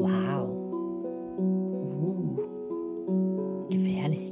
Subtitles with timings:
[0.00, 0.46] Wow.
[1.40, 2.36] Uh.
[3.68, 4.30] Gefährlich.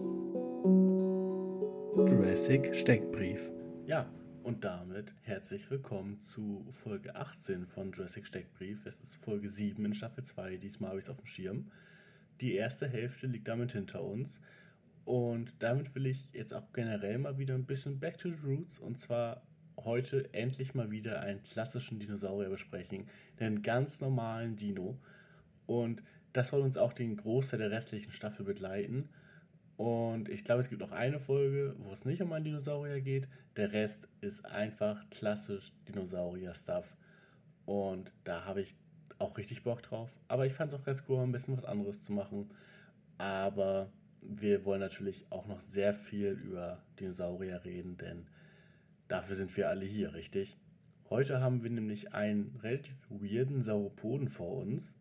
[2.09, 3.51] Jurassic Steckbrief.
[3.85, 4.09] Ja,
[4.45, 8.87] und damit herzlich willkommen zu Folge 18 von Jurassic Steckbrief.
[8.87, 11.73] Es ist Folge 7 in Staffel 2, diesmal habe ich es auf dem Schirm.
[12.41, 14.41] Die erste Hälfte liegt damit hinter uns.
[15.05, 18.79] Und damit will ich jetzt auch generell mal wieder ein bisschen back to the roots
[18.79, 19.43] und zwar
[19.79, 23.09] heute endlich mal wieder einen klassischen Dinosaurier besprechen,
[23.41, 24.97] einen ganz normalen Dino.
[25.67, 26.03] Und
[26.33, 29.09] das soll uns auch den Großteil der restlichen Staffel begleiten.
[29.77, 33.29] Und ich glaube, es gibt noch eine Folge, wo es nicht um einen Dinosaurier geht.
[33.57, 36.97] Der Rest ist einfach klassisch Dinosaurier-Stuff.
[37.67, 38.75] Und da habe ich
[39.19, 40.11] auch richtig Bock drauf.
[40.29, 42.51] Aber ich fand es auch ganz cool, ein bisschen was anderes zu machen.
[43.19, 48.27] Aber wir wollen natürlich auch noch sehr viel über Dinosaurier reden, denn
[49.09, 50.57] dafür sind wir alle hier, richtig?
[51.09, 54.95] Heute haben wir nämlich einen relativ weirden Sauropoden vor uns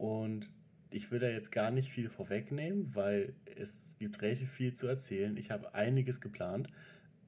[0.00, 0.50] und
[0.88, 5.36] ich will da jetzt gar nicht viel vorwegnehmen, weil es gibt relativ viel zu erzählen.
[5.36, 6.68] Ich habe einiges geplant.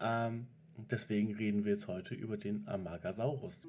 [0.01, 0.47] Ähm,
[0.91, 3.69] deswegen reden wir jetzt heute über den Amagasaurus.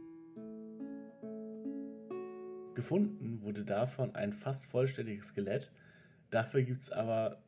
[2.75, 5.70] Gefunden wurde davon ein fast vollständiges Skelett.
[6.30, 7.44] Dafür gibt es aber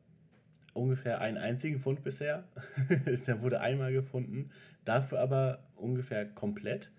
[0.74, 2.44] ungefähr einen einzigen Fund bisher.
[3.26, 4.50] Der wurde einmal gefunden,
[4.84, 6.92] dafür aber ungefähr komplett.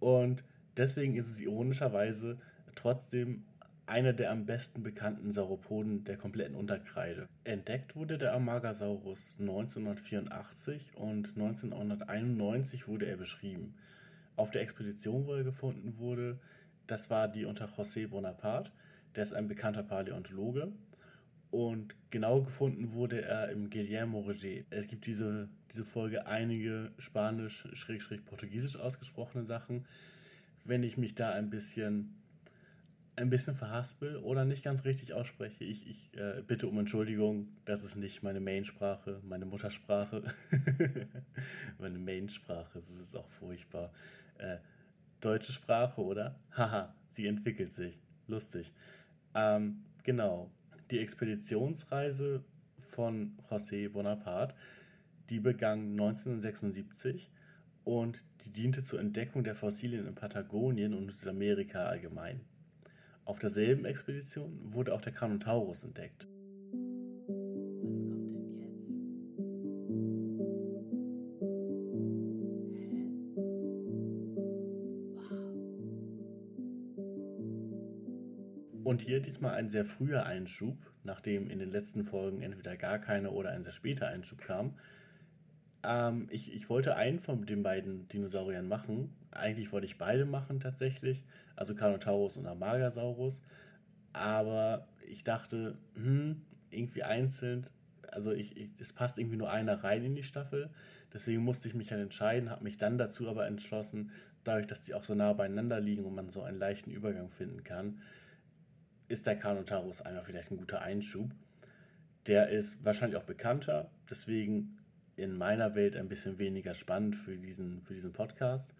[0.00, 0.44] Und
[0.76, 2.38] deswegen ist es ironischerweise
[2.74, 3.44] trotzdem
[3.86, 7.28] einer der am besten bekannten Sauropoden der kompletten Unterkreide.
[7.44, 13.74] Entdeckt wurde der Amagasaurus 1984 und 1991 wurde er beschrieben.
[14.34, 16.40] Auf der Expedition, wo er gefunden wurde,
[16.86, 18.70] das war die unter José Bonaparte,
[19.14, 20.72] der ist ein bekannter Paläontologe
[21.50, 24.64] und genau gefunden wurde er im Guillermo Roger.
[24.70, 29.86] Es gibt diese, diese Folge einige spanisch-portugiesisch ausgesprochene Sachen.
[30.64, 32.14] Wenn ich mich da ein bisschen,
[33.16, 37.48] ein bisschen verhaspel oder nicht ganz richtig ausspreche, ich, ich äh, bitte um Entschuldigung.
[37.64, 40.22] Das ist nicht meine Mainsprache, meine Muttersprache.
[41.78, 43.92] meine Mainsprache, das ist auch furchtbar.
[44.38, 44.58] Äh,
[45.20, 46.38] deutsche Sprache, oder?
[46.56, 47.98] Haha, sie entwickelt sich.
[48.28, 48.72] Lustig.
[49.34, 50.50] Ähm, genau
[50.90, 52.44] die Expeditionsreise
[52.78, 54.54] von José Bonaparte,
[55.30, 57.30] die begann 1976
[57.84, 62.40] und die diente zur Entdeckung der Fossilien in Patagonien und Südamerika allgemein.
[63.26, 66.28] Auf derselben Expedition wurde auch der Carnotaurus entdeckt.
[78.84, 83.32] Und hier diesmal ein sehr früher Einschub, nachdem in den letzten Folgen entweder gar keine
[83.32, 84.78] oder ein sehr später Einschub kam.
[85.86, 89.14] Ähm, ich, ich wollte einen von den beiden Dinosauriern machen.
[89.30, 91.24] Eigentlich wollte ich beide machen tatsächlich,
[91.54, 93.40] also Carnotaurus und Amagasaurus.
[94.12, 97.68] Aber ich dachte, hm, irgendwie einzeln,
[98.10, 100.70] also ich, ich, es passt irgendwie nur einer rein in die Staffel.
[101.12, 104.10] Deswegen musste ich mich dann entscheiden, habe mich dann dazu aber entschlossen,
[104.42, 107.62] dadurch, dass die auch so nah beieinander liegen und man so einen leichten Übergang finden
[107.62, 108.00] kann,
[109.08, 111.30] ist der Carnotaurus einmal vielleicht ein guter Einschub.
[112.26, 114.75] Der ist wahrscheinlich auch bekannter, deswegen
[115.16, 118.70] in meiner Welt ein bisschen weniger spannend für diesen, für diesen Podcast.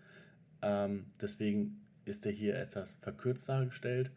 [0.62, 4.10] Ähm, deswegen ist er hier etwas verkürzt dargestellt.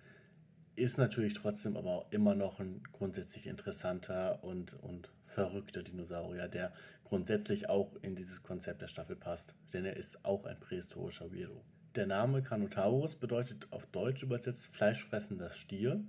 [0.75, 6.73] Ist natürlich trotzdem aber auch immer noch ein grundsätzlich interessanter und, und verrückter Dinosaurier, der
[7.03, 9.55] grundsätzlich auch in dieses Konzept der Staffel passt.
[9.73, 11.63] Denn er ist auch ein prähistorischer Weirdo.
[11.95, 16.03] Der Name Carnotaurus bedeutet auf Deutsch übersetzt fleischfressender Stier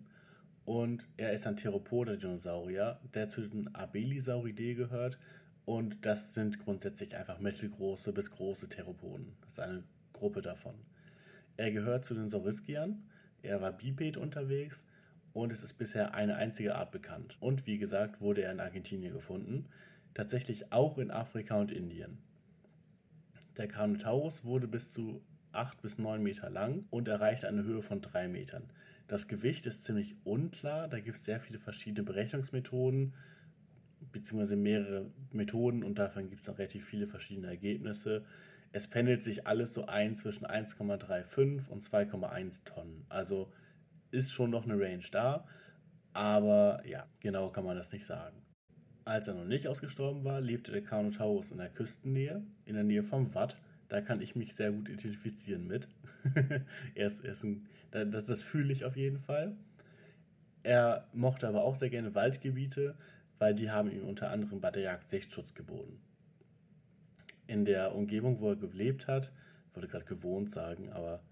[0.67, 5.19] und er ist ein Theropoda-Dinosaurier, der zu den Abelisauridae gehört
[5.65, 9.37] und das sind grundsätzlich einfach mittelgroße bis große Theropoden.
[9.43, 10.75] Das ist eine Gruppe davon.
[11.57, 13.03] Er gehört zu den Sauriskiern,
[13.43, 14.85] er war biped unterwegs
[15.33, 17.37] und es ist bisher eine einzige Art bekannt.
[17.41, 19.67] Und wie gesagt, wurde er in Argentinien gefunden,
[20.15, 22.19] tatsächlich auch in Afrika und Indien.
[23.57, 25.23] Der Carnotaurus wurde bis zu
[25.53, 28.71] 8 bis 9 Meter lang und erreicht eine Höhe von 3 Metern.
[29.09, 33.15] Das Gewicht ist ziemlich unklar, da gibt es sehr viele verschiedene Berechnungsmethoden,
[34.13, 38.25] beziehungsweise mehrere Methoden und davon gibt es noch relativ viele verschiedene Ergebnisse.
[38.73, 43.05] Es pendelt sich alles so ein zwischen 1,35 und 2,1 Tonnen.
[43.09, 43.53] Also
[44.11, 45.47] ist schon noch eine Range da,
[46.13, 48.37] aber ja, genau kann man das nicht sagen.
[49.05, 53.03] Als er noch nicht ausgestorben war, lebte der Carnotaurus in der Küstennähe, in der Nähe
[53.03, 53.57] vom Watt
[53.91, 55.89] da kann ich mich sehr gut identifizieren mit.
[56.95, 59.57] er ist, er ist ein, das, das fühle ich auf jeden Fall.
[60.63, 62.95] Er mochte aber auch sehr gerne Waldgebiete,
[63.41, 66.01] weil die haben ihm unter anderem bei der Jagd Sichtschutz geboten.
[67.49, 69.33] In der Umgebung, wo er gelebt hat,
[69.75, 71.25] wollte gerade gewohnt sagen, aber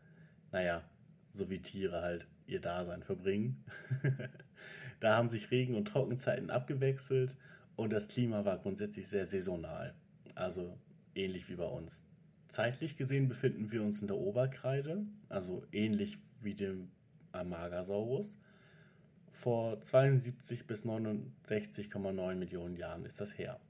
[0.51, 0.83] naja,
[1.31, 3.63] so wie Tiere halt, ihr Dasein verbringen.
[5.01, 7.37] da haben sich Regen- und Trockenzeiten abgewechselt
[7.77, 9.95] und das Klima war grundsätzlich sehr saisonal,
[10.35, 10.79] also
[11.15, 12.03] ähnlich wie bei uns.
[12.49, 16.91] Zeitlich gesehen befinden wir uns in der Oberkreide, also ähnlich wie dem
[17.33, 18.39] Amagasaurus.
[19.38, 23.61] Vor 72 bis 69,9 Millionen Jahren ist das her.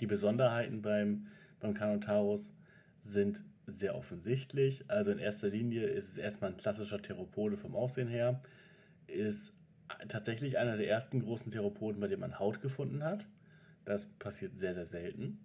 [0.00, 1.26] Die Besonderheiten beim,
[1.60, 2.54] beim Carnotaurus
[3.02, 4.90] sind sehr offensichtlich.
[4.90, 8.40] Also in erster Linie ist es erstmal ein klassischer Theropode vom Aussehen her.
[9.08, 9.58] Ist
[10.08, 13.26] tatsächlich einer der ersten großen Theropoden, bei dem man Haut gefunden hat.
[13.84, 15.38] Das passiert sehr, sehr selten.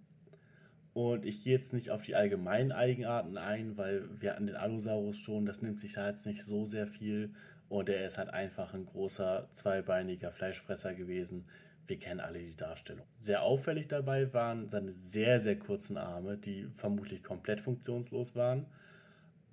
[0.94, 5.18] Und ich gehe jetzt nicht auf die allgemeinen Eigenarten ein, weil wir hatten den Allosaurus
[5.18, 7.34] schon, das nimmt sich da jetzt nicht so sehr viel.
[7.70, 11.46] Und er ist halt einfach ein großer, zweibeiniger Fleischfresser gewesen.
[11.86, 13.06] Wir kennen alle die Darstellung.
[13.16, 18.66] Sehr auffällig dabei waren seine sehr, sehr kurzen Arme, die vermutlich komplett funktionslos waren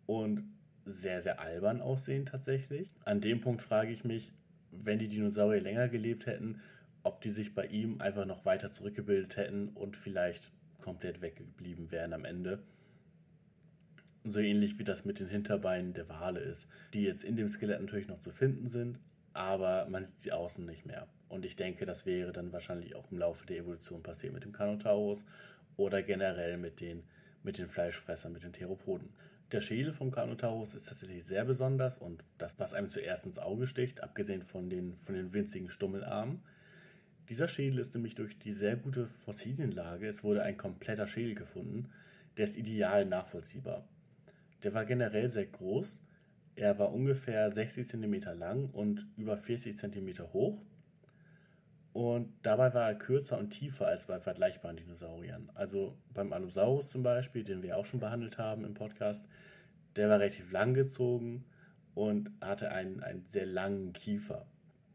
[0.08, 0.44] und
[0.84, 2.90] sehr, sehr albern aussehen tatsächlich.
[3.06, 4.34] An dem Punkt frage ich mich,
[4.72, 6.60] wenn die Dinosaurier länger gelebt hätten,
[7.04, 12.14] ob die sich bei ihm einfach noch weiter zurückgebildet hätten und vielleicht komplett weggeblieben wären
[12.14, 12.64] am Ende.
[14.30, 17.80] So ähnlich wie das mit den Hinterbeinen der Wale ist, die jetzt in dem Skelett
[17.80, 19.00] natürlich noch zu finden sind,
[19.34, 21.08] aber man sieht sie außen nicht mehr.
[21.30, 24.52] Und ich denke, das wäre dann wahrscheinlich auch im Laufe der Evolution passiert mit dem
[24.52, 25.24] Carnotaurus
[25.78, 27.04] oder generell mit den,
[27.44, 29.10] mit den Fleischfressern, mit den Theropoden.
[29.54, 33.66] Der Schädel vom Carnotaurus ist tatsächlich sehr besonders und das, was einem zuerst ins Auge
[33.66, 36.42] sticht, abgesehen von den, von den winzigen Stummelarmen,
[37.30, 41.90] dieser Schädel ist nämlich durch die sehr gute Fossilienlage, es wurde ein kompletter Schädel gefunden,
[42.38, 43.86] der ist ideal nachvollziehbar.
[44.64, 46.00] Der war generell sehr groß,
[46.56, 50.60] er war ungefähr 60 cm lang und über 40 cm hoch.
[51.94, 55.52] Und dabei war er kürzer und tiefer als bei vergleichbaren Dinosauriern.
[55.54, 59.28] Also beim Allosaurus zum Beispiel, den wir auch schon behandelt haben im Podcast,
[59.96, 61.46] der war relativ lang gezogen
[61.94, 64.46] und hatte einen, einen sehr langen Kiefer.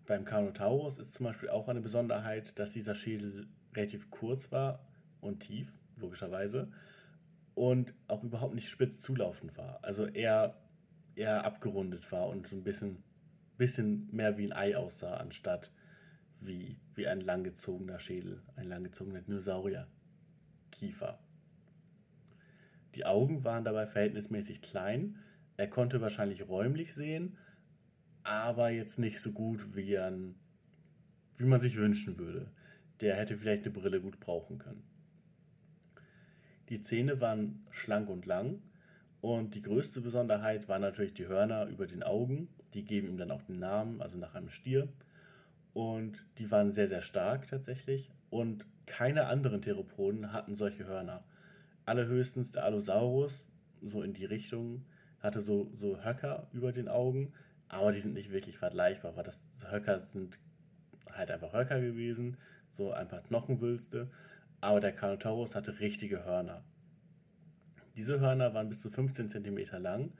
[0.06, 4.85] Beim Carnotaurus ist zum Beispiel auch eine Besonderheit, dass dieser Schädel relativ kurz war
[5.20, 6.69] und tief, logischerweise,
[7.55, 9.79] und auch überhaupt nicht spitz zulaufend war.
[9.83, 10.59] Also eher,
[11.15, 13.03] eher abgerundet war und so ein bisschen,
[13.59, 15.71] bisschen mehr wie ein Ei aussah, anstatt
[16.41, 21.19] wie, wie ein langgezogener Schädel, ein langgezogener Dinosaurier-Kiefer.
[22.95, 25.19] Die Augen waren dabei verhältnismäßig klein.
[25.57, 27.39] Er konnte wahrscheinlich räumlich sehen
[28.23, 30.35] aber jetzt nicht so gut, wie, an,
[31.37, 32.51] wie man sich wünschen würde.
[33.01, 34.85] Der hätte vielleicht eine Brille gut brauchen können.
[36.73, 38.63] Die Zähne waren schlank und lang
[39.21, 42.49] und die größte Besonderheit waren natürlich die Hörner über den Augen.
[42.73, 44.89] Die geben ihm dann auch den Namen, also nach einem Stier.
[45.75, 48.11] Und die waren sehr, sehr stark tatsächlich.
[48.31, 51.23] Und keine anderen Theropoden hatten solche Hörner.
[51.85, 53.47] Allerhöchstens der Allosaurus,
[53.83, 54.87] so in die Richtung,
[55.21, 57.35] hatte so, so Höcker über den Augen,
[57.69, 60.39] aber die sind nicht wirklich vergleichbar, weil das Höcker sind
[61.11, 62.39] halt einfach Höcker gewesen,
[62.71, 64.09] so ein paar Knochenwülste,
[64.62, 66.62] aber der Carnotaurus hatte richtige Hörner.
[67.97, 70.12] Diese Hörner waren bis zu 15 cm lang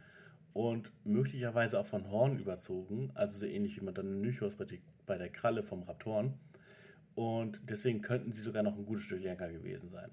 [0.53, 4.57] und möglicherweise auch von Horn überzogen, also so ähnlich wie man dann Nychos
[5.07, 6.35] bei, der Kralle vom Raptoren.
[7.15, 10.11] Und deswegen könnten sie sogar noch ein gutes Stück länger gewesen sein.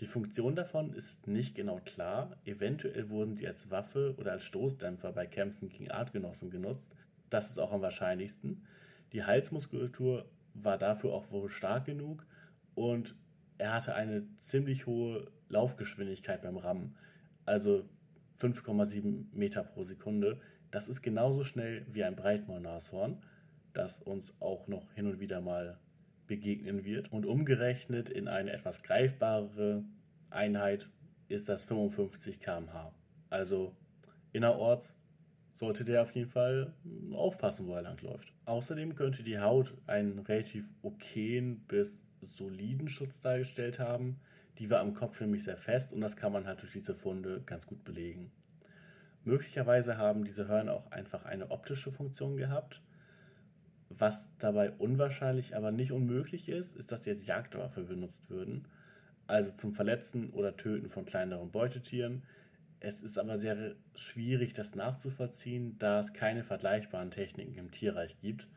[0.00, 2.36] Die Funktion davon ist nicht genau klar.
[2.44, 6.92] Eventuell wurden sie als Waffe oder als Stoßdämpfer bei Kämpfen gegen Artgenossen genutzt.
[7.30, 8.66] Das ist auch am wahrscheinlichsten.
[9.12, 12.26] Die Halsmuskulatur war dafür auch wohl stark genug
[12.74, 13.14] und
[13.58, 16.96] er hatte eine ziemlich hohe Laufgeschwindigkeit beim Rammen.
[17.44, 17.88] Also
[18.40, 20.40] 5,7 Meter pro Sekunde.
[20.70, 23.22] Das ist genauso schnell wie ein Breitmaulnashorn,
[23.72, 25.78] das uns auch noch hin und wieder mal
[26.26, 27.12] begegnen wird.
[27.12, 29.84] Und umgerechnet in eine etwas greifbarere
[30.30, 30.88] Einheit
[31.28, 32.92] ist das 55 km/h.
[33.30, 33.76] Also
[34.32, 34.96] innerorts
[35.52, 36.74] sollte der auf jeden Fall
[37.12, 38.32] aufpassen, wo er langläuft.
[38.44, 44.20] Außerdem könnte die Haut einen relativ okayen bis soliden Schutz dargestellt haben.
[44.58, 47.42] Die war am Kopf nämlich sehr fest und das kann man halt durch diese Funde
[47.44, 48.30] ganz gut belegen.
[49.24, 52.82] Möglicherweise haben diese Hörner auch einfach eine optische Funktion gehabt
[53.98, 58.66] was dabei unwahrscheinlich, aber nicht unmöglich ist, ist, dass die als Jagdwaffe benutzt würden.
[59.26, 62.22] Also zum Verletzen oder Töten von kleineren Beutetieren.
[62.80, 68.48] Es ist aber sehr schwierig, das nachzuvollziehen, da es keine vergleichbaren Techniken im Tierreich gibt.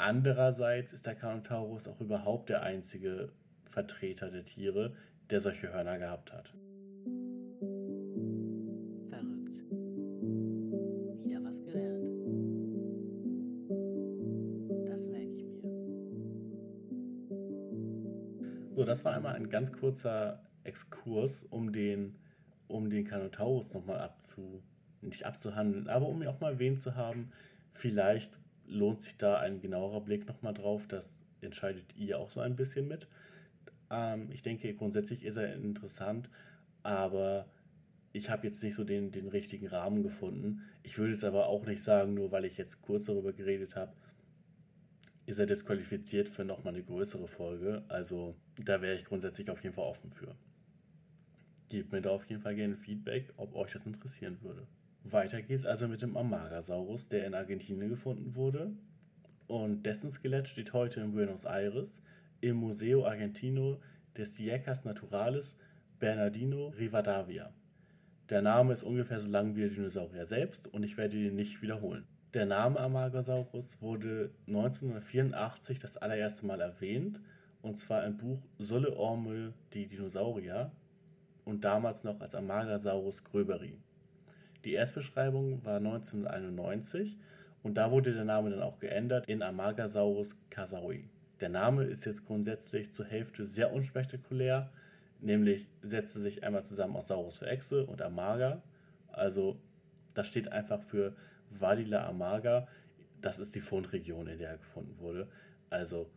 [0.00, 3.32] Andererseits ist der Carnotaurus auch überhaupt der einzige
[3.64, 4.94] Vertreter der Tiere,
[5.28, 6.54] der solche Hörner gehabt hat.
[18.74, 22.16] So, das war einmal ein ganz kurzer Exkurs, um den,
[22.68, 24.62] um den Carnotaurus nochmal abzu,
[25.02, 27.30] nicht abzuhandeln, aber um ihn auch mal erwähnt zu haben,
[27.74, 28.39] vielleicht
[28.70, 30.86] lohnt sich da ein genauerer Blick nochmal drauf.
[30.88, 33.06] Das entscheidet ihr auch so ein bisschen mit.
[33.90, 36.30] Ähm, ich denke, grundsätzlich ist er interessant,
[36.82, 37.46] aber
[38.12, 40.62] ich habe jetzt nicht so den, den richtigen Rahmen gefunden.
[40.82, 43.92] Ich würde es aber auch nicht sagen, nur weil ich jetzt kurz darüber geredet habe,
[45.26, 47.84] ist er disqualifiziert für nochmal eine größere Folge.
[47.88, 50.34] Also da wäre ich grundsätzlich auf jeden Fall offen für.
[51.68, 54.66] Gebt mir da auf jeden Fall gerne Feedback, ob euch das interessieren würde.
[55.04, 58.72] Weiter geht's also mit dem Amagasaurus, der in Argentinien gefunden wurde.
[59.46, 62.00] Und dessen Skelett steht heute in Buenos Aires
[62.40, 63.80] im Museo Argentino
[64.16, 65.56] de Ciencias Naturales
[65.98, 67.52] Bernardino Rivadavia.
[68.28, 71.62] Der Name ist ungefähr so lang wie der Dinosaurier selbst und ich werde ihn nicht
[71.62, 72.06] wiederholen.
[72.32, 77.20] Der Name Amagasaurus wurde 1984 das allererste Mal erwähnt
[77.60, 80.70] und zwar im Buch Solle Orme die Dinosaurier
[81.44, 83.76] und damals noch als Amagasaurus gröberi.
[84.64, 87.18] Die Erstbeschreibung war 1991
[87.62, 91.08] und da wurde der Name dann auch geändert in Amagasaurus casaui.
[91.40, 94.70] Der Name ist jetzt grundsätzlich zur Hälfte sehr unspektakulär,
[95.20, 98.62] nämlich setzte sich einmal zusammen aus Saurus für Echse und Amaga.
[99.08, 99.58] Also
[100.12, 101.16] das steht einfach für
[101.50, 102.68] Vadila Amaga.
[103.22, 105.28] Das ist die Fundregion, in der er gefunden wurde.
[105.70, 106.10] Also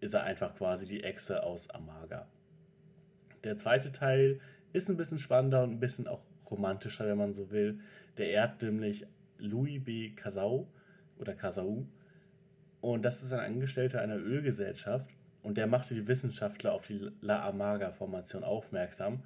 [0.00, 2.26] ist er einfach quasi die Echse aus Amaga.
[3.44, 4.40] Der zweite Teil
[4.72, 6.22] ist ein bisschen spannender und ein bisschen auch
[6.52, 7.80] romantischer, wenn man so will.
[8.18, 9.06] Der ehrt nämlich
[9.38, 10.10] Louis B.
[10.10, 10.68] Casau
[11.18, 11.86] oder Casau.
[12.80, 15.08] Und das ist ein Angestellter einer Ölgesellschaft.
[15.42, 19.22] Und der machte die Wissenschaftler auf die La Amaga-Formation aufmerksam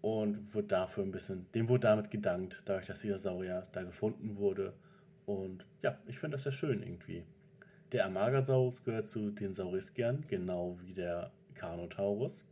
[0.00, 4.36] und wird dafür ein bisschen, dem wurde damit gedankt, dadurch, dass dieser Saurier da gefunden
[4.36, 4.72] wurde.
[5.26, 7.24] Und ja, ich finde das sehr schön irgendwie.
[7.92, 12.44] Der Amagasaurus gehört zu den Sauriskiern, genau wie der Carnotaurus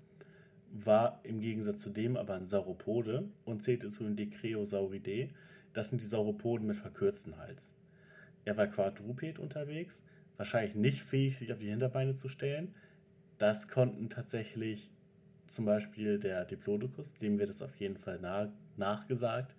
[0.72, 5.30] war im Gegensatz zu dem aber ein Sauropode und zählte zu den Decreosauridae.
[5.72, 7.70] Das sind die Sauropoden mit verkürztem Hals.
[8.44, 10.02] Er war quadruped unterwegs,
[10.36, 12.74] wahrscheinlich nicht fähig, sich auf die Hinterbeine zu stellen.
[13.38, 14.90] Das konnten tatsächlich
[15.46, 19.54] zum Beispiel der Diplodocus, dem wird es auf jeden Fall nach, nachgesagt.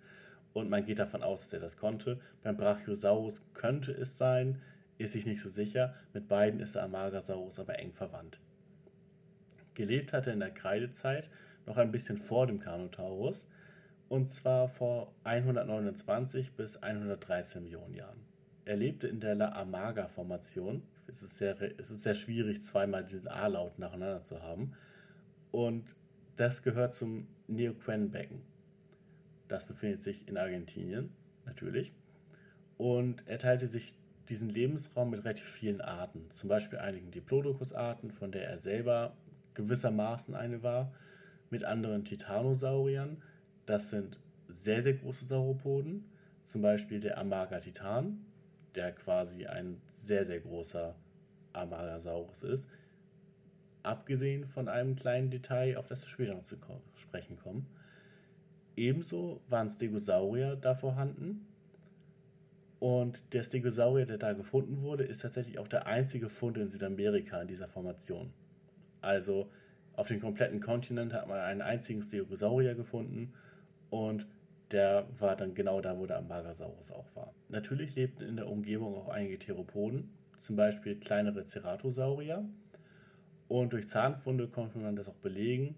[0.52, 2.20] Und man geht davon aus, dass er das konnte.
[2.42, 4.60] Beim Brachiosaurus könnte es sein,
[4.98, 5.94] ist sich nicht so sicher.
[6.12, 8.38] Mit beiden ist der Amagasaurus aber eng verwandt.
[9.74, 11.28] Gelebt hat er in der Kreidezeit
[11.66, 13.46] noch ein bisschen vor dem Carnotaurus
[14.08, 18.20] und zwar vor 129 bis 113 Millionen Jahren.
[18.64, 20.82] Er lebte in der La Amaga-Formation.
[21.06, 24.72] Es, es ist sehr schwierig, zweimal den A-Laut nacheinander zu haben.
[25.50, 25.94] Und
[26.36, 28.42] das gehört zum Neoquen-Becken.
[29.48, 31.10] Das befindet sich in Argentinien,
[31.44, 31.92] natürlich.
[32.78, 33.94] Und er teilte sich
[34.28, 39.14] diesen Lebensraum mit relativ vielen Arten, zum Beispiel einigen Diplodocus-Arten, von der er selber
[39.54, 40.92] gewissermaßen eine war,
[41.50, 43.22] mit anderen Titanosauriern.
[43.66, 44.18] Das sind
[44.48, 46.04] sehr, sehr große Sauropoden,
[46.44, 48.24] zum Beispiel der Amaga Titan,
[48.74, 50.94] der quasi ein sehr, sehr großer
[51.52, 52.68] Amagasaurus ist.
[53.82, 56.56] Abgesehen von einem kleinen Detail, auf das wir später noch zu
[56.96, 57.66] sprechen kommen.
[58.76, 61.46] Ebenso waren Stegosaurier da vorhanden.
[62.80, 67.40] Und der Stegosaurier, der da gefunden wurde, ist tatsächlich auch der einzige Fund in Südamerika
[67.40, 68.32] in dieser Formation.
[69.04, 69.50] Also
[69.94, 73.32] auf dem kompletten Kontinent hat man einen einzigen Stegosaurier gefunden
[73.90, 74.26] und
[74.70, 77.32] der war dann genau da, wo der Amagasaurus auch war.
[77.48, 82.44] Natürlich lebten in der Umgebung auch einige Theropoden, zum Beispiel kleinere Ceratosaurier.
[83.46, 85.76] Und durch Zahnfunde konnte man das auch belegen.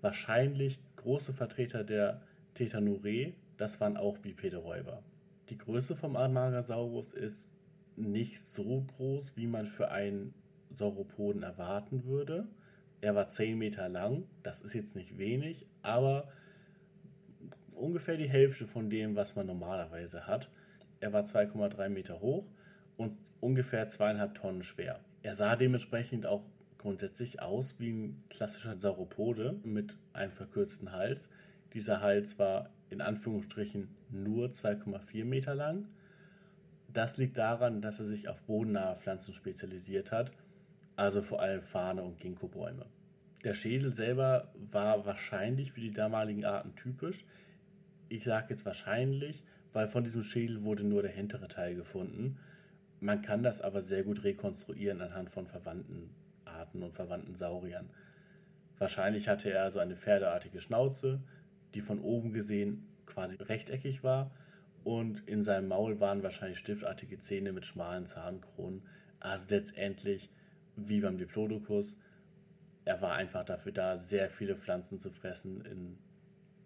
[0.00, 2.22] Wahrscheinlich große Vertreter der
[2.54, 5.02] Tetanurae, das waren auch Bipederäuber.
[5.50, 7.50] Die Größe vom Amagasaurus ist
[7.96, 10.32] nicht so groß, wie man für einen
[10.70, 12.46] Sauropoden erwarten würde.
[13.00, 16.28] Er war 10 Meter lang, das ist jetzt nicht wenig, aber
[17.74, 20.50] ungefähr die Hälfte von dem, was man normalerweise hat.
[21.00, 22.44] Er war 2,3 Meter hoch
[22.96, 24.98] und ungefähr zweieinhalb Tonnen schwer.
[25.22, 26.42] Er sah dementsprechend auch
[26.76, 31.28] grundsätzlich aus wie ein klassischer Sauropode mit einem verkürzten Hals.
[31.74, 35.86] Dieser Hals war in Anführungsstrichen nur 2,4 Meter lang.
[36.92, 40.32] Das liegt daran, dass er sich auf bodennahe Pflanzen spezialisiert hat
[40.98, 42.86] also vor allem Fahne und Ginkgo-Bäume.
[43.44, 47.24] Der Schädel selber war wahrscheinlich für die damaligen Arten typisch.
[48.08, 52.40] Ich sage jetzt wahrscheinlich, weil von diesem Schädel wurde nur der hintere Teil gefunden.
[52.98, 56.10] Man kann das aber sehr gut rekonstruieren anhand von verwandten
[56.44, 57.90] Arten und verwandten Sauriern.
[58.78, 61.20] Wahrscheinlich hatte er also eine pferdeartige Schnauze,
[61.74, 64.32] die von oben gesehen quasi rechteckig war
[64.82, 68.82] und in seinem Maul waren wahrscheinlich stiftartige Zähne mit schmalen Zahnkronen.
[69.20, 70.30] Also letztendlich
[70.86, 71.96] wie beim Diplodocus.
[72.84, 75.98] Er war einfach dafür da, sehr viele Pflanzen zu fressen in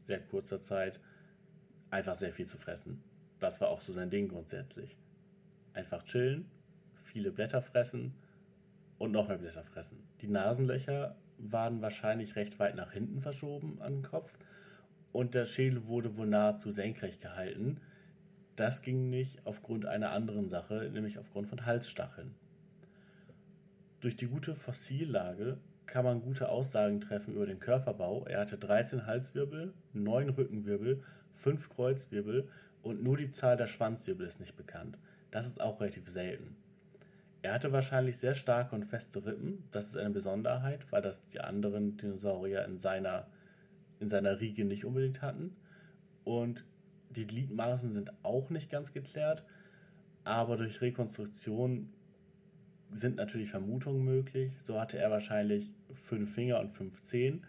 [0.00, 1.00] sehr kurzer Zeit.
[1.90, 3.02] Einfach sehr viel zu fressen.
[3.40, 4.96] das war auch so sein Ding grundsätzlich.
[5.74, 6.48] Einfach chillen,
[7.02, 8.14] viele Blätter fressen
[8.98, 9.98] und noch mehr Blätter fressen.
[10.20, 14.38] Die Nasenlöcher waren wahrscheinlich recht weit nach hinten verschoben an den Kopf
[15.12, 17.80] und der Schädel wurde wohl nahezu senkrecht gehalten.
[18.56, 22.34] Das ging nicht aufgrund einer anderen Sache, nämlich aufgrund von Halsstacheln.
[24.02, 28.26] Durch die gute Fossillage kann man gute Aussagen treffen über den Körperbau.
[28.26, 31.04] Er hatte 13 Halswirbel, 9 Rückenwirbel,
[31.36, 32.48] 5 Kreuzwirbel
[32.82, 34.98] und nur die Zahl der Schwanzwirbel ist nicht bekannt.
[35.30, 36.56] Das ist auch relativ selten.
[37.42, 39.68] Er hatte wahrscheinlich sehr starke und feste Rippen.
[39.70, 43.28] Das ist eine Besonderheit, weil das die anderen Dinosaurier in seiner,
[44.00, 45.54] in seiner Riege nicht unbedingt hatten.
[46.24, 46.64] Und
[47.10, 49.44] die Gliedmaßen sind auch nicht ganz geklärt,
[50.24, 51.92] aber durch Rekonstruktion
[52.92, 54.52] sind natürlich Vermutungen möglich.
[54.62, 57.44] So hatte er wahrscheinlich fünf Finger und fünf Zehen.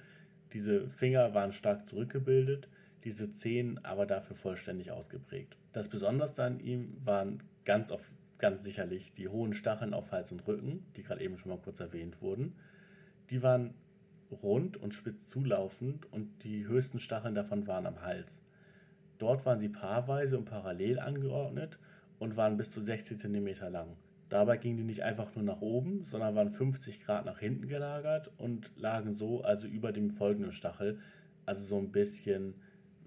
[0.53, 2.67] Diese Finger waren stark zurückgebildet,
[3.03, 5.57] diese Zehen aber dafür vollständig ausgeprägt.
[5.73, 10.47] Das Besonderste an ihm waren ganz, auf, ganz sicherlich die hohen Stacheln auf Hals und
[10.47, 12.55] Rücken, die gerade eben schon mal kurz erwähnt wurden.
[13.29, 13.73] Die waren
[14.31, 18.41] rund und spitz zulaufend und die höchsten Stacheln davon waren am Hals.
[19.17, 21.77] Dort waren sie paarweise und parallel angeordnet
[22.19, 23.95] und waren bis zu 60 cm lang.
[24.34, 28.32] Dabei gingen die nicht einfach nur nach oben, sondern waren 50 Grad nach hinten gelagert
[28.40, 31.00] und lagen so also über dem folgenden Stachel,
[31.46, 32.56] also so ein bisschen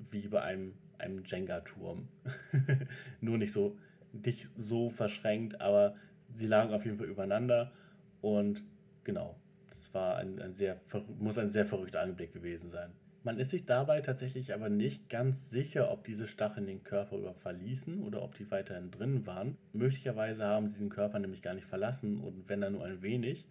[0.09, 2.07] wie bei einem, einem Jenga-Turm.
[3.21, 3.77] nur nicht so,
[4.13, 5.97] nicht so verschränkt, aber
[6.33, 7.73] sie lagen auf jeden Fall übereinander
[8.21, 8.63] und
[9.03, 9.35] genau,
[9.71, 10.81] das war ein, ein sehr,
[11.19, 12.93] muss ein sehr verrückter Anblick gewesen sein.
[13.27, 17.35] Man ist sich dabei tatsächlich aber nicht ganz sicher, ob diese Stacheln den Körper über
[17.35, 19.59] verließen oder ob die weiterhin drin waren.
[19.73, 23.45] Möglicherweise haben sie den Körper nämlich gar nicht verlassen und wenn dann nur ein wenig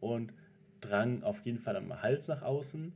[0.00, 0.32] und
[0.80, 2.92] drangen auf jeden Fall am Hals nach außen,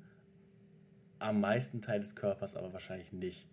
[1.21, 3.47] am meisten Teil des Körpers aber wahrscheinlich nicht.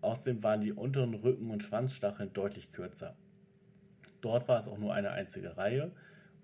[0.00, 3.14] Außerdem waren die unteren Rücken- und Schwanzstacheln deutlich kürzer.
[4.20, 5.92] Dort war es auch nur eine einzige Reihe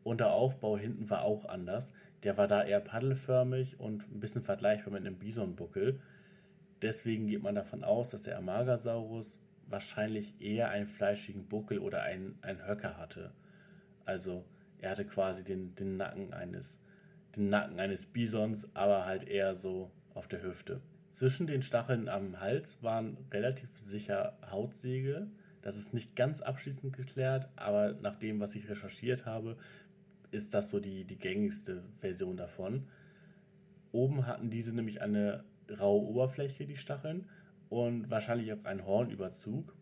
[0.05, 1.91] und der Aufbau hinten war auch anders.
[2.25, 6.01] Der war da eher paddelförmig und ein bisschen vergleichbar mit einem Bisonbuckel.
[6.81, 12.39] Deswegen geht man davon aus, dass der Amagasaurus wahrscheinlich eher einen fleischigen Buckel oder einen,
[12.43, 13.33] einen Höcker hatte.
[14.05, 14.45] Also
[14.79, 16.79] er hatte quasi den, den, Nacken eines,
[17.37, 20.81] den Nacken eines Bisons, aber halt eher so auf der Hüfte.
[21.11, 25.31] Zwischen den Stacheln am Hals waren relativ sicher Hautsegel.
[25.63, 29.57] Das ist nicht ganz abschließend geklärt, aber nach dem, was ich recherchiert habe,
[30.35, 32.89] ist das so die, die gängigste Version davon.
[33.93, 37.29] Oben hatten diese nämlich eine raue Oberfläche, die Stacheln,
[37.69, 39.75] und wahrscheinlich auch einen Hornüberzug,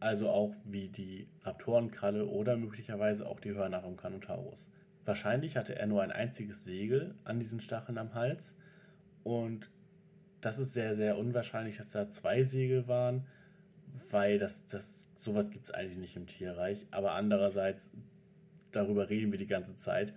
[0.00, 4.68] also auch wie die Raptorenkralle oder möglicherweise auch die Hörner vom Carnotaurus.
[5.04, 8.56] Wahrscheinlich hatte er nur ein einziges Segel an diesen Stacheln am Hals
[9.22, 9.70] und
[10.40, 13.26] das ist sehr, sehr unwahrscheinlich, dass da zwei Segel waren,
[14.10, 16.86] weil das, das sowas gibt es eigentlich nicht im Tierreich.
[16.90, 17.90] Aber andererseits
[18.76, 20.14] darüber reden wir die ganze Zeit.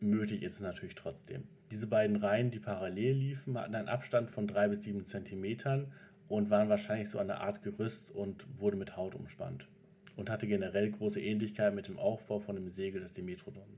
[0.00, 1.44] Möglich ist es natürlich trotzdem.
[1.70, 5.92] Diese beiden Reihen, die parallel liefen, hatten einen Abstand von drei bis sieben Zentimetern
[6.28, 9.68] und waren wahrscheinlich so eine Art Gerüst und wurde mit Haut umspannt
[10.16, 13.68] und hatte generell große Ähnlichkeit mit dem Aufbau von dem Segel des Dimetrodon.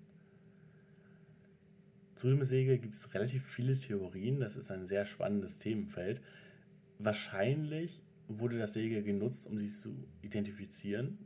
[2.17, 6.21] Zu dem Segel gibt es relativ viele Theorien, das ist ein sehr spannendes Themenfeld.
[6.99, 11.19] Wahrscheinlich wurde das Segel genutzt, um sich zu identifizieren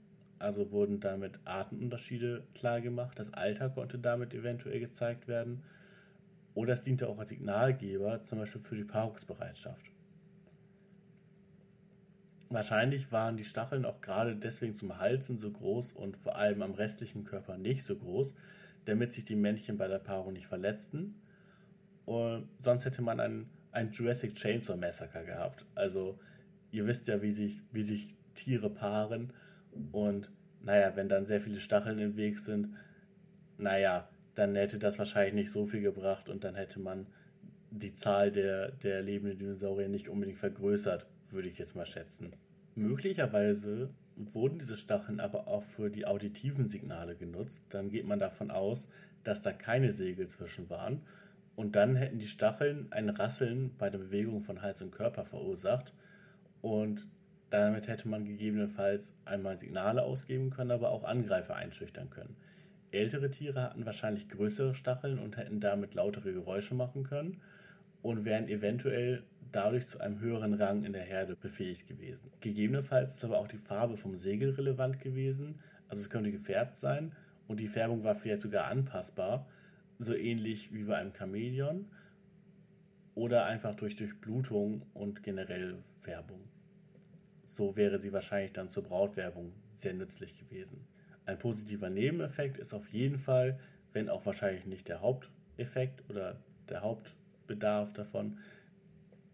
[0.45, 3.19] also wurden damit Artenunterschiede klargemacht.
[3.19, 5.63] Das Alter konnte damit eventuell gezeigt werden.
[6.55, 9.91] Oder es diente auch als Signalgeber, zum Beispiel für die Paarungsbereitschaft.
[12.51, 16.75] Wahrscheinlich waren die Stacheln auch gerade deswegen zum Halsen so groß und vor allem am
[16.75, 18.35] restlichen Körper nicht so groß,
[18.85, 21.17] damit sich die Männchen bei der Paarung nicht verletzten.
[22.05, 25.65] Und sonst hätte man ein, ein Jurassic Chainsaw Massacre gehabt.
[25.75, 26.19] Also
[26.71, 29.33] ihr wisst ja, wie sich, wie sich Tiere paaren
[29.93, 30.31] und
[30.63, 32.69] naja, wenn dann sehr viele Stacheln im Weg sind,
[33.59, 37.07] naja, dann hätte das wahrscheinlich nicht so viel gebracht und dann hätte man
[37.71, 42.33] die Zahl der, der lebenden Dinosaurier nicht unbedingt vergrößert, würde ich jetzt mal schätzen.
[42.75, 47.67] Möglicherweise wurden diese Stacheln aber auch für die auditiven Signale genutzt.
[47.71, 48.89] Dann geht man davon aus,
[49.23, 51.03] dass da keine Segel zwischen waren.
[51.57, 55.93] Und dann hätten die Stacheln ein Rasseln bei der Bewegung von Hals und Körper verursacht.
[56.63, 57.07] Und
[57.51, 62.37] damit hätte man gegebenenfalls einmal Signale ausgeben können, aber auch Angreifer einschüchtern können.
[62.91, 67.41] Ältere Tiere hatten wahrscheinlich größere Stacheln und hätten damit lautere Geräusche machen können
[68.03, 72.31] und wären eventuell dadurch zu einem höheren Rang in der Herde befähigt gewesen.
[72.41, 77.13] Gegebenenfalls ist aber auch die Farbe vom Segel relevant gewesen, also es könnte gefärbt sein
[77.47, 79.47] und die Färbung war vielleicht sogar anpassbar,
[79.99, 81.87] so ähnlich wie bei einem Chamäleon
[83.15, 86.41] oder einfach durch Durchblutung und generell Färbung.
[87.55, 90.87] So wäre sie wahrscheinlich dann zur Brautwerbung sehr nützlich gewesen.
[91.25, 93.59] Ein positiver Nebeneffekt ist auf jeden Fall,
[93.93, 96.37] wenn auch wahrscheinlich nicht der Haupteffekt oder
[96.69, 98.38] der Hauptbedarf davon,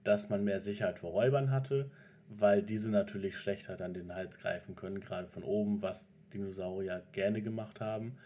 [0.04, 1.90] dass man mehr Sicherheit vor Räubern hatte,
[2.28, 7.42] weil diese natürlich schlechter dann den Hals greifen können, gerade von oben, was Dinosaurier gerne
[7.42, 8.18] gemacht haben.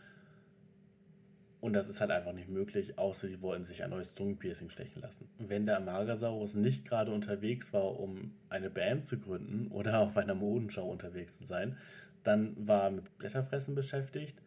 [1.64, 5.00] Und das ist halt einfach nicht möglich, außer sie wollten sich ein neues Zungenpiercing stechen
[5.00, 5.30] lassen.
[5.38, 10.34] Wenn der Amagasaurus nicht gerade unterwegs war, um eine Band zu gründen oder auf einer
[10.34, 11.78] Modenschau unterwegs zu sein,
[12.22, 14.42] dann war er mit Blätterfressen beschäftigt.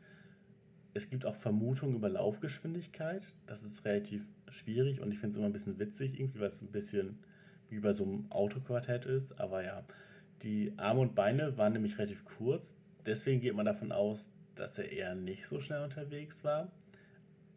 [0.93, 3.33] Es gibt auch Vermutungen über Laufgeschwindigkeit.
[3.47, 6.61] Das ist relativ schwierig und ich finde es immer ein bisschen witzig, irgendwie, weil es
[6.61, 7.17] ein bisschen
[7.71, 9.41] wie bei so einem Autoquartett ist.
[9.41, 9.83] Aber ja,
[10.43, 12.77] die Arme und Beine waren nämlich relativ kurz.
[13.07, 16.71] Deswegen geht man davon aus, dass er eher nicht so schnell unterwegs war.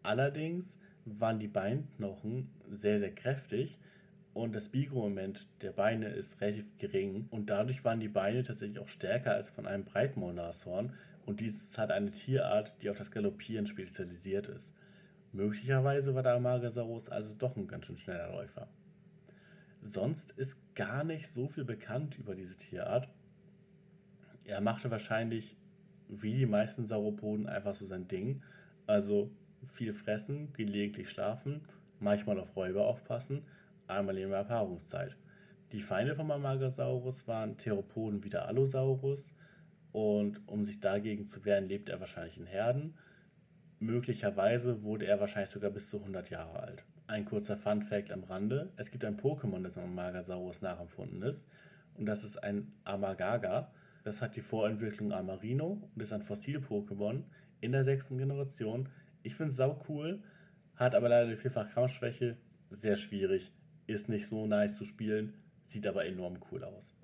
[0.02, 3.78] Allerdings waren die Beinknochen sehr, sehr kräftig
[4.32, 8.88] und das Biegemoment der Beine ist relativ gering und dadurch waren die Beine tatsächlich auch
[8.88, 10.92] stärker als von einem Breitmaulnashorn
[11.26, 14.72] und dies halt eine Tierart, die auf das Galoppieren spezialisiert ist.
[15.32, 18.68] Möglicherweise war der Amagasaurus also doch ein ganz schön schneller Läufer.
[19.82, 23.08] Sonst ist gar nicht so viel bekannt über diese Tierart.
[24.44, 25.56] Er machte wahrscheinlich,
[26.08, 28.42] wie die meisten Sauropoden, einfach so sein Ding.
[28.86, 29.30] Also
[29.68, 31.62] viel fressen, gelegentlich schlafen,
[31.99, 33.42] manchmal auf Räuber aufpassen–
[33.90, 35.16] einmal in der Paarungszeit.
[35.73, 39.35] Die Feinde vom Amagasaurus waren Theropoden wie der Allosaurus
[39.92, 42.94] und um sich dagegen zu wehren, lebt er wahrscheinlich in Herden.
[43.79, 46.85] Möglicherweise wurde er wahrscheinlich sogar bis zu 100 Jahre alt.
[47.07, 51.49] Ein kurzer Fun-Fact am Rande: Es gibt ein Pokémon, das am Amagasaurus nachempfunden ist,
[51.94, 53.73] und das ist ein Amagaga.
[54.05, 57.25] Das hat die Vorentwicklung Amarino und ist ein Fossil-Pokémon
[57.61, 58.88] in der sechsten Generation.
[59.22, 60.22] Ich finde es sau cool,
[60.76, 62.37] hat aber leider die vierfach Kampfschwäche,
[62.70, 63.52] sehr schwierig
[63.90, 65.35] ist nicht so nice zu spielen,
[65.66, 66.94] sieht aber enorm cool aus.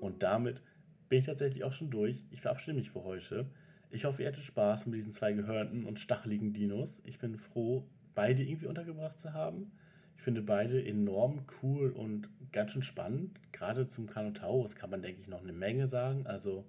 [0.00, 0.62] Und damit
[1.08, 2.24] bin ich tatsächlich auch schon durch.
[2.30, 3.46] Ich verabschiede mich für heute.
[3.90, 7.00] Ich hoffe, ihr hattet Spaß mit diesen zwei gehörnten und stacheligen Dinos.
[7.04, 9.72] Ich bin froh, beide irgendwie untergebracht zu haben.
[10.16, 13.38] Ich finde beide enorm cool und ganz schön spannend.
[13.52, 16.26] Gerade zum Carnotaurus kann man, denke ich, noch eine Menge sagen.
[16.26, 16.66] Also,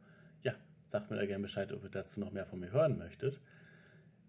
[0.89, 3.39] sagt mir da gerne Bescheid, ob ihr dazu noch mehr von mir hören möchtet.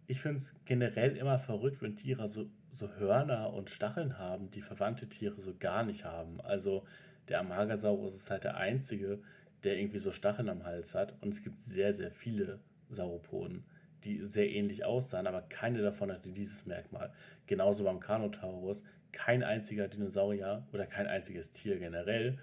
[0.06, 4.62] Ich finde es generell immer verrückt, wenn Tiere so so Hörner und Stacheln haben, die
[4.62, 6.40] verwandte Tiere so gar nicht haben.
[6.40, 6.84] Also
[7.28, 9.20] der Amagasaurus ist halt der einzige,
[9.64, 11.14] der irgendwie so Stacheln am Hals hat.
[11.20, 13.64] Und es gibt sehr, sehr viele Sauropoden,
[14.04, 17.12] die sehr ähnlich aussahen, aber keine davon hatte dieses Merkmal.
[17.46, 18.82] Genauso beim Carnotaurus.
[19.10, 22.38] Kein einziger Dinosaurier oder kein einziges Tier generell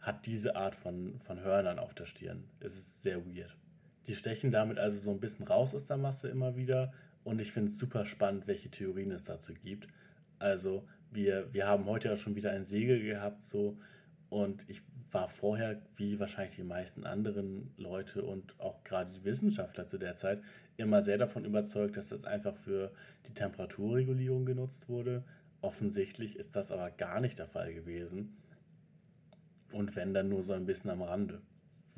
[0.00, 2.44] hat diese Art von, von Hörnern auf der Stirn.
[2.60, 3.56] Es ist sehr weird.
[4.06, 6.92] Die stechen damit also so ein bisschen raus aus der Masse immer wieder
[7.24, 9.88] und ich finde es super spannend, welche Theorien es dazu gibt.
[10.38, 13.76] Also, wir, wir haben heute ja schon wieder ein Segel gehabt, so.
[14.30, 14.82] Und ich
[15.12, 20.16] war vorher, wie wahrscheinlich die meisten anderen Leute und auch gerade die Wissenschaftler zu der
[20.16, 20.40] Zeit,
[20.76, 22.92] immer sehr davon überzeugt, dass das einfach für
[23.26, 25.24] die Temperaturregulierung genutzt wurde.
[25.60, 28.36] Offensichtlich ist das aber gar nicht der Fall gewesen.
[29.72, 31.40] Und wenn dann nur so ein bisschen am Rande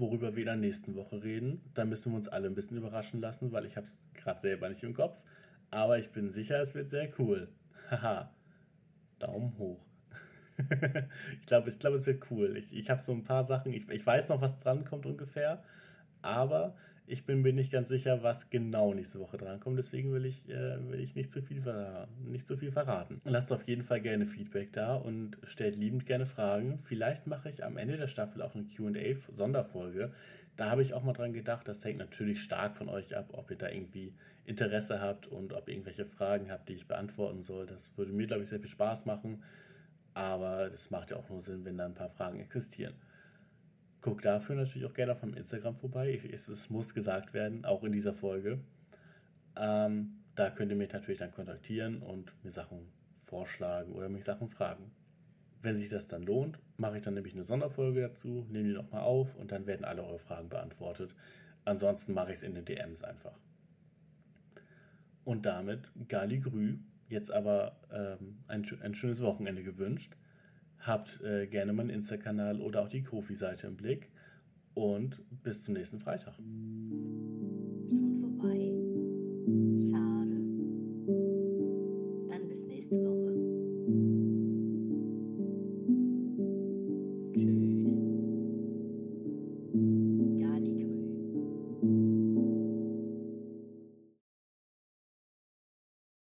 [0.03, 1.63] worüber wir der nächsten Woche reden.
[1.75, 4.69] Da müssen wir uns alle ein bisschen überraschen lassen, weil ich habe es gerade selber
[4.69, 5.19] nicht im Kopf.
[5.71, 7.49] Aber ich bin sicher, es wird sehr cool.
[7.91, 8.31] Haha.
[9.19, 9.81] Daumen hoch.
[11.41, 12.57] ich glaube, ich glaub, es wird cool.
[12.57, 15.63] Ich, ich habe so ein paar Sachen, ich, ich weiß noch, was dran kommt ungefähr.
[16.21, 16.75] Aber
[17.07, 19.79] ich bin mir nicht ganz sicher, was genau nächste Woche drankommt.
[19.79, 21.63] Deswegen will ich, äh, will ich nicht, zu viel
[22.25, 23.21] nicht zu viel verraten.
[23.25, 26.79] Lasst auf jeden Fall gerne Feedback da und stellt liebend gerne Fragen.
[26.85, 30.13] Vielleicht mache ich am Ende der Staffel auch eine QA-Sonderfolge.
[30.57, 31.67] Da habe ich auch mal dran gedacht.
[31.67, 35.69] Das hängt natürlich stark von euch ab, ob ihr da irgendwie Interesse habt und ob
[35.69, 37.67] ihr irgendwelche Fragen habt, die ich beantworten soll.
[37.67, 39.43] Das würde mir, glaube ich, sehr viel Spaß machen.
[40.15, 42.95] Aber das macht ja auch nur Sinn, wenn da ein paar Fragen existieren.
[44.03, 46.11] Guck dafür natürlich auch gerne auf meinem Instagram vorbei.
[46.11, 48.59] Ich, es, es, muss gesagt werden, auch in dieser Folge.
[49.57, 52.89] Ähm, da könnt ihr mich natürlich dann kontaktieren und mir Sachen
[53.25, 54.91] vorschlagen oder mich Sachen fragen.
[55.63, 59.03] Wenn sich das dann lohnt, mache ich dann nämlich eine Sonderfolge dazu, nehme die nochmal
[59.03, 61.15] auf und dann werden alle eure Fragen beantwortet.
[61.65, 63.39] Ansonsten mache ich es in den DMs einfach.
[65.25, 70.17] Und damit Gali Grü, jetzt aber ähm, ein, ein schönes Wochenende gewünscht.
[70.83, 74.11] Habt äh, gerne meinen Insta-Kanal oder auch die Kofi-Seite im Blick
[74.75, 76.35] und bis zum nächsten Freitag.